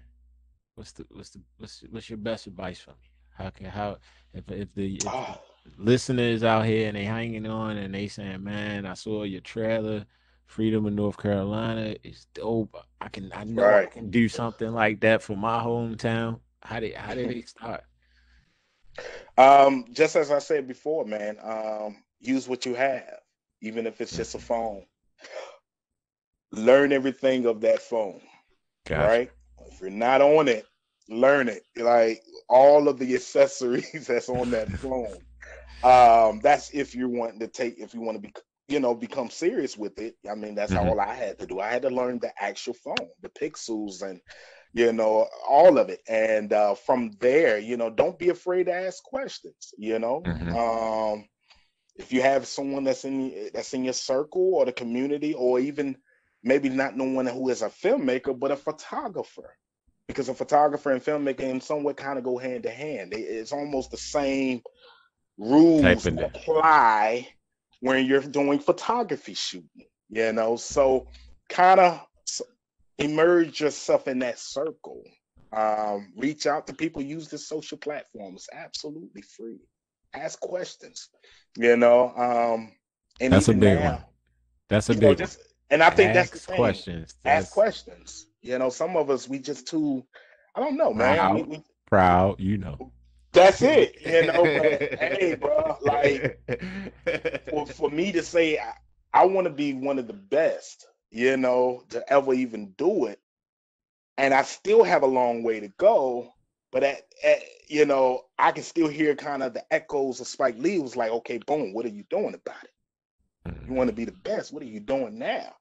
[0.77, 3.11] What's the what's the what's what's your best advice for me?
[3.37, 3.99] How can how
[4.35, 5.41] if if the if oh.
[5.79, 10.05] listeners out here and they hanging on and they saying, "Man, I saw your trailer,
[10.47, 11.97] Freedom in North Carolina.
[12.03, 12.77] It's dope.
[13.01, 13.89] I can I know right.
[13.89, 17.85] I can do something like that for my hometown." How did how did they start?
[19.37, 23.21] Um, just as I said before, man, um, use what you have,
[23.61, 24.85] even if it's just a phone.
[26.53, 28.23] Learn everything of that phone.
[28.87, 29.07] Gotcha.
[29.07, 29.31] Right?
[29.71, 30.65] If you're not on it,
[31.09, 31.65] learn it.
[31.77, 35.19] Like all of the accessories that's on that phone.
[35.85, 38.33] Um, that's if you want to take, if you want to be,
[38.69, 40.17] you know, become serious with it.
[40.29, 40.89] I mean, that's mm-hmm.
[40.89, 41.61] all I had to do.
[41.61, 44.21] I had to learn the actual phone, the pixels, and
[44.73, 46.01] you know, all of it.
[46.09, 49.73] And uh, from there, you know, don't be afraid to ask questions.
[49.79, 50.57] You know, mm-hmm.
[50.57, 51.27] um,
[51.97, 55.97] if you have someone that's in that's in your circle or the community, or even
[56.43, 59.57] maybe not no one who is a filmmaker, but a photographer
[60.09, 63.13] because a photographer and filmmaking somewhat kind of go hand to hand.
[63.15, 64.63] It's almost the same
[65.39, 67.29] rules apply
[67.81, 70.57] when you're doing photography shooting, you know.
[70.57, 71.09] So
[71.49, 72.07] kind of
[72.99, 75.03] immerse yourself in that circle.
[75.53, 79.61] Um, reach out to people, use the social platforms, absolutely free.
[80.15, 81.09] Ask questions,
[81.57, 82.13] you know.
[82.17, 82.73] Um,
[83.21, 84.05] and that's a big now, one.
[84.69, 85.39] That's a big know, just,
[85.71, 86.57] and I think Ask that's the thing.
[86.57, 87.15] questions.
[87.25, 88.26] Ask questions.
[88.43, 90.05] You know, some of us we just too.
[90.55, 91.17] I don't know, man.
[91.19, 92.93] Proud, we, we, proud you know.
[93.33, 93.97] That's it.
[94.01, 96.41] You know, but, hey, bro, like
[97.51, 98.73] for, for me to say I,
[99.13, 103.21] I want to be one of the best, you know, to ever even do it,
[104.17, 106.33] and I still have a long way to go.
[106.73, 110.59] But at, at you know, I can still hear kind of the echoes of Spike
[110.59, 112.71] Lee was like, okay, boom, what are you doing about it?
[113.47, 113.75] You mm-hmm.
[113.75, 114.53] want to be the best.
[114.53, 115.55] What are you doing now?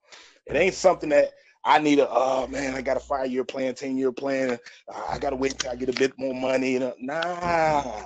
[0.45, 1.33] It ain't something that
[1.65, 4.59] I need a, oh man, I got a five year plan, 10 year plan.
[4.87, 6.73] Uh, I got to wait till I get a bit more money.
[6.73, 6.93] You know?
[7.01, 8.03] Nah,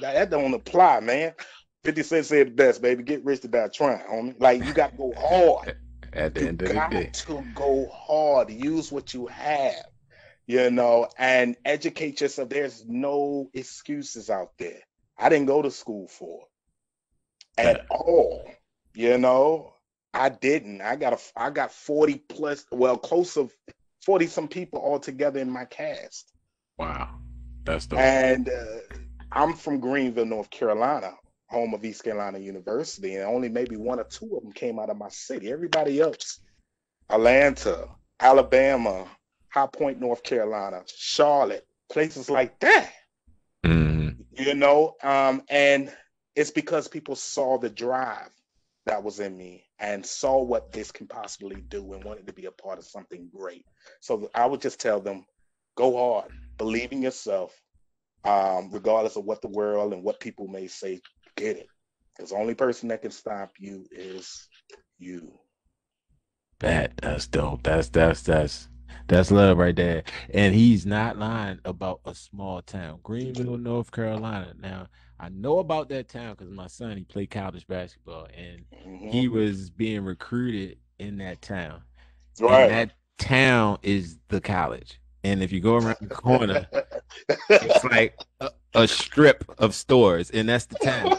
[0.00, 1.32] that, don't apply, man.
[1.84, 3.04] 50 Cent said the best, baby.
[3.04, 4.34] Get rich to die trying, homie.
[4.40, 5.76] Like, you got to go hard.
[6.12, 7.10] At the you end of the got day.
[7.12, 8.50] to go hard.
[8.50, 9.86] Use what you have,
[10.46, 12.48] you know, and educate yourself.
[12.48, 14.80] There's no excuses out there.
[15.16, 16.46] I didn't go to school for
[17.58, 18.50] it at all.
[18.94, 19.74] You know,
[20.14, 20.80] I didn't.
[20.80, 23.52] I got a I got 40 plus, well, close of
[24.04, 26.32] 40 some people all together in my cast.
[26.78, 27.18] Wow.
[27.64, 28.96] That's the And uh,
[29.32, 31.12] I'm from Greenville, North Carolina,
[31.48, 34.90] home of East Carolina University, and only maybe one or two of them came out
[34.90, 35.52] of my city.
[35.52, 36.40] Everybody else,
[37.10, 37.88] Atlanta,
[38.20, 39.06] Alabama,
[39.50, 42.92] High Point, North Carolina, Charlotte, places like that.
[43.64, 44.16] Mhm.
[44.32, 45.94] You know, um, and
[46.34, 48.30] it's because people saw the drive
[48.86, 52.46] that was in me and saw what this can possibly do and wanted to be
[52.46, 53.64] a part of something great.
[54.00, 55.24] So I would just tell them,
[55.76, 57.54] go hard, believe in yourself,
[58.24, 61.00] um, regardless of what the world and what people may say,
[61.36, 61.68] get it.
[62.16, 64.48] Because the only person that can stop you is
[64.98, 65.32] you.
[66.58, 67.62] That that's dope.
[67.62, 68.68] That's that's that's
[69.06, 70.02] that's love right there.
[70.34, 74.54] And he's not lying about a small town, Greenville, North Carolina.
[74.58, 74.88] Now
[75.20, 79.10] I know about that town because my son he played college basketball and Mhm.
[79.10, 81.82] he was being recruited in that town.
[82.40, 82.70] right.
[82.70, 85.00] And that town is the college.
[85.24, 86.66] And if you go around the corner,
[87.50, 91.18] it's like a, a strip of stores, and that's the town.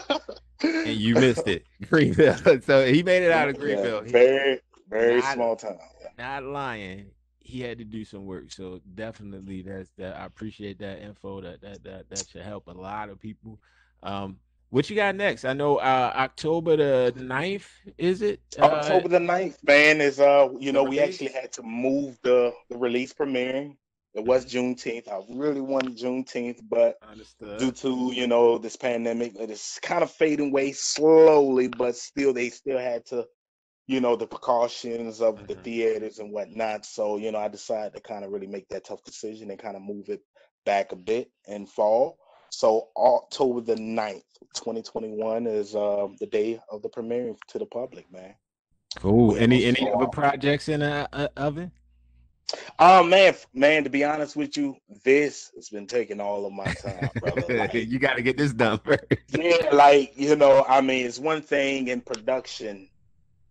[0.62, 2.36] And you missed it, Greenville.
[2.62, 4.02] so he made it out of Yeah, Greenville.
[4.04, 5.78] He- very, very Not- small town.
[6.18, 7.10] not lying.
[7.40, 8.50] He had to do some work.
[8.52, 10.16] So definitely that's that.
[10.16, 11.40] I appreciate that info.
[11.42, 13.58] That that that that should help a lot of people.
[14.02, 14.38] Um,
[14.70, 15.44] what you got next?
[15.44, 17.66] I know uh October the 9th,
[17.98, 18.40] is it?
[18.58, 22.52] Uh, October the 9th, man, is uh, you know, we actually had to move the
[22.68, 23.76] the release premiering.
[24.14, 25.08] It was Juneteenth.
[25.08, 27.58] I really wanted Juneteenth, but understood.
[27.60, 32.32] due to you know this pandemic, it is kind of fading away slowly, but still
[32.32, 33.26] they still had to,
[33.86, 35.62] you know, the precautions of the Mhm.
[35.64, 36.84] theaters and whatnot.
[36.86, 39.76] So, you know, I decided to kind of really make that tough decision and kind
[39.76, 40.22] of move it
[40.64, 42.18] back a bit in fall.
[42.50, 44.22] So October the 9th,
[44.54, 48.34] 2021 is um the day of the premiering to the public, man.
[48.96, 49.36] Cool.
[49.36, 51.70] Yeah, Any any other uh, projects in the uh, oven?
[52.80, 56.72] Oh man, man, to be honest with you, this has been taking all of my
[56.72, 57.44] time, brother.
[57.58, 59.04] Like, you got to get this done first.
[59.28, 62.88] yeah, like you know, I mean, it's one thing in production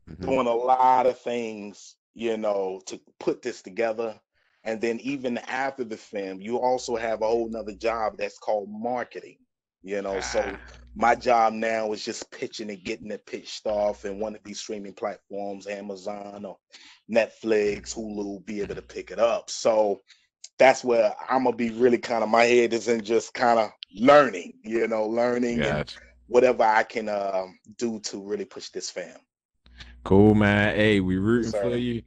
[0.10, 0.22] Mhm.
[0.26, 4.20] doing a lot of things, you know, to put this together.
[4.64, 8.70] And then even after the film, you also have a whole nother job that's called
[8.70, 9.38] marketing.
[9.82, 10.58] You know, so Ah.
[10.96, 14.60] my job now is just pitching and getting it pitched off and one of these
[14.60, 16.58] streaming platforms, Amazon or
[17.10, 19.50] Netflix, Hulu, be able to pick it up.
[19.50, 20.02] So
[20.58, 23.72] that's where I'm gonna be really kind of my head is in just kind of
[23.96, 25.90] learning, you know, learning and
[26.28, 29.18] whatever I can um, do to really push this fam.
[30.04, 30.76] Cool, man.
[30.76, 32.04] Hey, we rooting for you.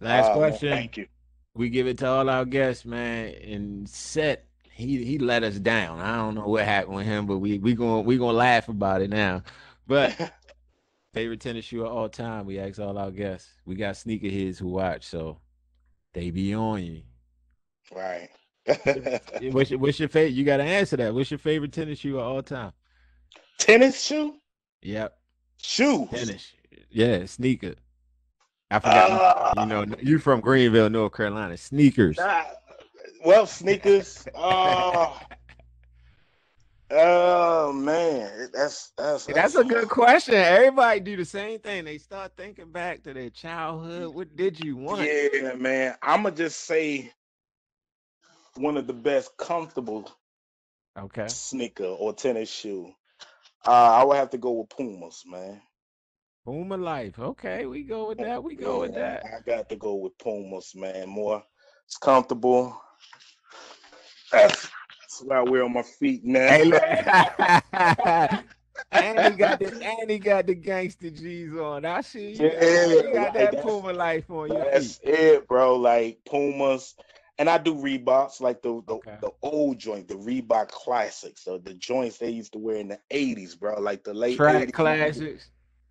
[0.00, 0.70] Last Uh, question.
[0.70, 1.06] Thank you.
[1.54, 3.34] We give it to all our guests, man.
[3.34, 6.00] And set he he let us down.
[6.00, 9.02] I don't know what happened with him, but we we going we gonna laugh about
[9.02, 9.42] it now.
[9.86, 10.32] But
[11.14, 12.46] favorite tennis shoe of all time.
[12.46, 13.48] We ask all our guests.
[13.66, 15.38] We got sneakerheads who watch, so
[16.12, 17.02] they be on you.
[17.94, 18.28] right.
[19.52, 20.34] What's your, what's your favorite?
[20.34, 21.12] You got to answer that.
[21.14, 22.72] What's your favorite tennis shoe of all time?
[23.58, 24.36] Tennis shoe?
[24.82, 25.18] Yep,
[25.56, 26.08] Shoes.
[26.10, 26.52] tennis.
[26.90, 27.74] Yeah, sneaker.
[28.70, 29.10] I forgot.
[29.10, 31.56] Uh, you know, you from Greenville, North Carolina.
[31.56, 32.18] Sneakers.
[32.18, 32.44] nah,
[33.24, 34.26] well, sneakers.
[34.34, 35.20] Oh,
[36.92, 40.34] oh man, that's that's That's a good question.
[40.34, 41.84] Everybody do the same thing.
[41.84, 44.14] They start thinking back to their childhood.
[44.14, 45.02] What did you want?
[45.02, 45.96] Yeah, man.
[46.02, 47.12] I'ma just say
[48.56, 50.10] one of the best comfortable
[50.98, 51.26] Okay.
[51.28, 52.92] sneaker or tennis shoe.
[53.66, 55.60] Uh, I would have to go with Pumas, man.
[56.50, 57.16] Puma life.
[57.20, 58.42] Okay, we go with that.
[58.42, 59.22] We go with that.
[59.24, 61.08] I got to go with Pumas, man.
[61.08, 61.44] More,
[61.86, 62.76] it's comfortable.
[64.32, 64.68] That's,
[65.00, 66.48] that's what I wear on my feet now.
[68.92, 69.66] And he got the
[70.00, 71.84] and he got the gangster G's on.
[71.84, 72.46] I see you.
[72.46, 74.58] Yeah, you got that Puma life on you.
[74.58, 75.14] That's feet.
[75.14, 75.76] it, bro.
[75.76, 76.96] Like Pumas,
[77.38, 79.16] and I do Reeboks, like the the, Okay.
[79.20, 82.98] the old joint, the Reebok classics, so the joints they used to wear in the
[83.12, 83.78] '80s, bro.
[83.80, 84.72] Like the late Track 80s.
[84.72, 85.50] classics.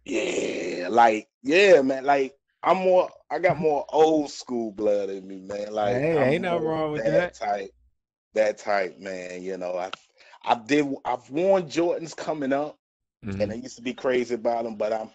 [0.09, 2.05] Yeah, like yeah, man.
[2.05, 5.73] Like I'm more, I got more old school blood in me, man.
[5.73, 7.33] Like Hey, I'm ain't nothing wrong with that.
[7.33, 7.71] type,
[8.33, 9.41] that type, man.
[9.43, 9.91] You know, I
[10.43, 12.77] I did I've worn Jordans coming up,
[13.25, 13.51] Mhm.
[13.51, 15.09] and I used to be crazy about them, but I'm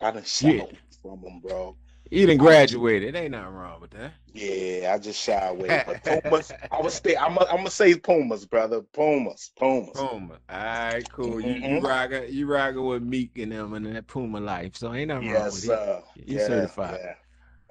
[0.00, 0.66] I done Yeah.
[1.02, 1.76] from them, bro.
[2.10, 3.02] You didn't graduate.
[3.02, 4.12] It ain't nothing wrong with that.
[4.32, 5.78] Yeah, I just shy away.
[5.78, 7.16] But Pumas, I would stay.
[7.16, 8.82] I'm gonna say Pumas, brother.
[8.82, 10.04] Pumas, Pumas.
[10.04, 10.40] Puma.
[10.48, 11.40] All right, cool.
[11.40, 11.80] You, you Mhm.
[11.80, 14.76] rocking you rocking with Meek and them and that Puma life.
[14.76, 15.82] So ain't nothing wrong Yes, with it.
[16.14, 17.00] You Yeah, certified.
[17.00, 17.14] yeah.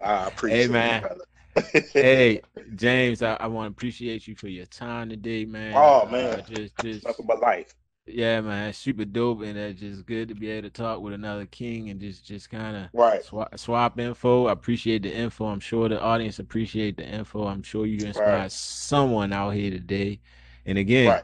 [0.01, 1.01] I appreciate man.
[1.01, 1.25] it, brother.
[1.99, 2.41] Hey,
[2.75, 5.95] James, I, I want to appreciate you for your time today, man.
[5.95, 6.41] Oh, Uh, man.
[6.41, 7.73] just just Nothing but life.
[8.08, 11.45] Yeah, man, super dope, and it's just good to be able to talk with another
[11.45, 13.24] king and just just kind of Right.
[13.24, 14.45] swap, swap info.
[14.45, 15.45] I appreciate the info.
[15.45, 17.47] I'm sure the audience appreciate the info.
[17.47, 18.51] I'm sure you inspired Right.
[18.51, 20.20] someone out here today.
[20.66, 21.24] And again, Right.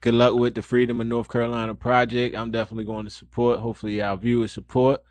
[0.00, 2.34] good luck with the Freedom of North Carolina project.
[2.34, 3.60] I'm definitely going to support.
[3.60, 5.02] Hopefully, our viewers support.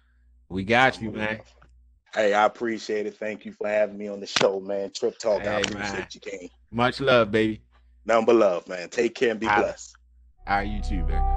[0.50, 1.40] We got you, man.
[2.14, 3.18] Hey, I appreciate it.
[3.18, 4.92] Thank you for having me on the show, man.
[4.92, 5.42] Trip Talk.
[5.48, 6.08] I appreciate man.
[6.14, 6.50] you, King.
[6.72, 7.62] Much love, baby.
[8.06, 8.90] Number love, man.
[8.90, 9.64] Take care and be Holla.
[9.64, 9.96] blessed.
[10.48, 11.35] All right, you too, man.